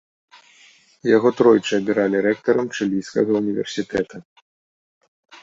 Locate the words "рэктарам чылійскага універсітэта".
2.27-4.15